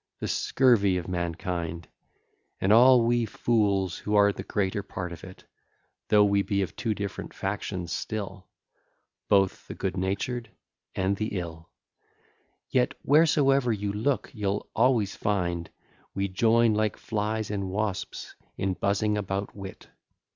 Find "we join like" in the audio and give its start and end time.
16.15-16.97